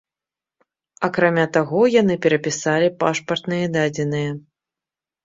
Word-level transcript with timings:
Акрамя 1.07 1.43
таго 1.57 1.81
яны 2.01 2.15
перапісалі 2.23 2.87
пашпартныя 3.05 3.65
дадзеныя. 3.77 4.31